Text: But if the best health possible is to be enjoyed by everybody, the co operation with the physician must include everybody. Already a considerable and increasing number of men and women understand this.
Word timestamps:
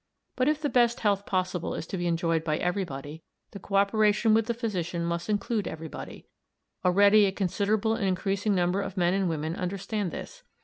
But 0.35 0.47
if 0.47 0.59
the 0.59 0.67
best 0.67 1.01
health 1.01 1.27
possible 1.27 1.75
is 1.75 1.85
to 1.85 1.95
be 1.95 2.07
enjoyed 2.07 2.43
by 2.43 2.57
everybody, 2.57 3.21
the 3.51 3.59
co 3.59 3.75
operation 3.75 4.33
with 4.33 4.47
the 4.47 4.55
physician 4.55 5.05
must 5.05 5.29
include 5.29 5.67
everybody. 5.67 6.25
Already 6.83 7.27
a 7.27 7.31
considerable 7.31 7.93
and 7.93 8.07
increasing 8.07 8.55
number 8.55 8.81
of 8.81 8.97
men 8.97 9.13
and 9.13 9.29
women 9.29 9.55
understand 9.55 10.09
this. 10.09 10.41